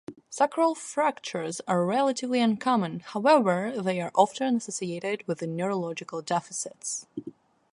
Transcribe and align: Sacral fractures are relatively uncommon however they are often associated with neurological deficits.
Sacral 0.31 0.73
fractures 0.73 1.61
are 1.67 1.85
relatively 1.85 2.39
uncommon 2.41 3.01
however 3.01 3.71
they 3.79 4.01
are 4.01 4.09
often 4.15 4.55
associated 4.55 5.21
with 5.27 5.43
neurological 5.43 6.23
deficits. 6.23 7.05